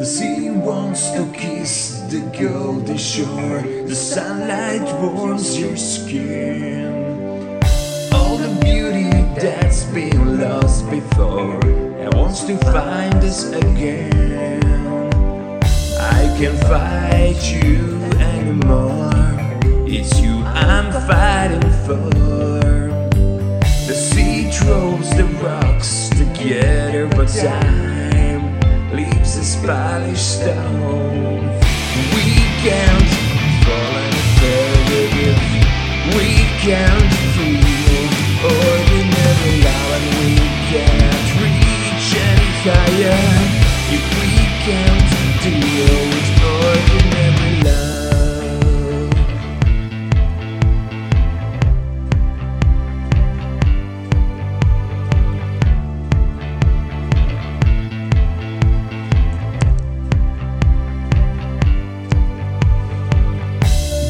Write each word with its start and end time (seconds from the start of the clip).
The 0.00 0.06
sea 0.06 0.48
wants 0.48 1.10
to 1.10 1.30
kiss 1.30 2.00
the 2.08 2.20
golden 2.32 2.96
shore. 2.96 3.60
The 3.60 3.94
sunlight 3.94 4.80
warms 4.98 5.60
your 5.60 5.76
skin. 5.76 7.60
All 8.10 8.38
the 8.38 8.58
beauty 8.62 9.10
that's 9.38 9.84
been 9.92 10.40
lost 10.40 10.88
before 10.88 11.60
and 12.00 12.14
wants 12.14 12.44
to 12.44 12.56
find 12.72 13.16
us 13.16 13.52
again. 13.52 14.64
I 16.00 16.34
can't 16.38 16.58
fight 16.60 17.42
you 17.62 18.00
anymore. 18.16 19.12
It's 19.86 20.18
you 20.18 20.42
I'm 20.46 20.90
fighting 21.06 21.70
for. 21.84 22.08
The 23.86 23.94
sea 23.94 24.50
throws 24.50 25.10
the 25.10 25.26
rocks 25.44 26.08
together, 26.08 27.06
but 27.06 27.28
time 27.28 27.89
us 29.40 29.56
polished 29.64 30.36
stone. 30.36 31.44
We 32.14 32.28
can't 32.60 33.10
fall 33.64 33.94
any 34.04 34.24
further 34.38 35.04
if 35.28 35.40
we 36.14 36.28
can't 36.64 37.12
feel 37.34 38.04
ordinary 38.44 39.56
love, 39.64 40.04
we 40.20 40.36
can't 40.70 41.28
reach 41.40 42.08
any 42.28 42.50
higher. 42.68 43.20
We 43.90 43.98
can't 44.66 45.10
deal 45.42 45.96
with 46.12 46.39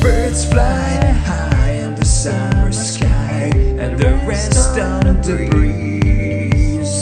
Birds 0.00 0.46
fly 0.46 0.96
high 1.26 1.72
in 1.72 1.94
the 1.94 2.06
summer 2.06 2.72
sky, 2.72 3.50
and 3.78 3.98
the 3.98 4.18
rest 4.26 4.78
on 4.78 5.00
the 5.00 5.46
breeze. 5.50 7.00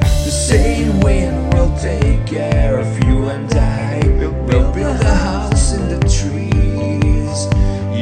The 0.00 0.30
same 0.30 0.98
wind 1.00 1.54
will 1.54 1.72
take 1.78 2.26
care 2.26 2.78
of 2.80 2.88
you 3.04 3.28
and 3.28 3.52
I. 3.54 4.00
We'll 4.48 4.72
build 4.72 5.00
a 5.00 5.14
house 5.14 5.74
in 5.74 5.88
the 5.88 6.00
trees. 6.00 7.46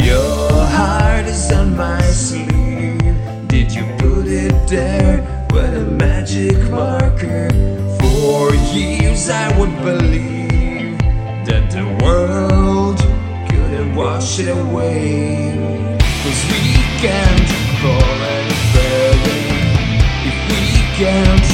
Your 0.07 0.51
heart 0.79 1.27
is 1.27 1.53
on 1.53 1.77
my 1.77 2.01
sleeve. 2.01 3.17
Did 3.49 3.75
you 3.75 3.85
put 3.99 4.27
it 4.29 4.67
there 4.67 5.21
with 5.53 5.75
a 5.77 5.85
magic 5.85 6.57
marker? 6.71 7.51
For 8.01 8.55
years 8.75 9.29
I 9.29 9.59
would 9.59 9.77
believe 9.83 10.18
wash 14.19 14.41
it 14.41 14.49
away. 14.49 15.55
Cause 16.23 16.43
we 16.51 16.61
can't 17.03 17.51
fall 17.81 18.19
any 18.37 18.59
further 18.75 19.41
if 20.29 20.39
we 20.51 20.63
can't 20.99 21.48